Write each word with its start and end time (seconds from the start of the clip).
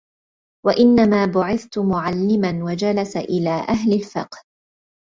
وَإِنَّمَا 0.65 1.25
بُعِثْتُ 1.25 1.79
مُعَلِّمًا 1.79 2.63
وَجَلَسَ 2.63 3.17
إلَى 3.17 3.65
أَهْلِ 3.69 3.93
الْفِقْهِ 3.93 4.43